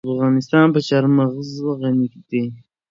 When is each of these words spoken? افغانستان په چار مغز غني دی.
افغانستان 0.13 0.65
په 0.73 0.79
چار 0.87 1.03
مغز 1.17 1.49
غني 1.81 2.07
دی. 2.29 2.43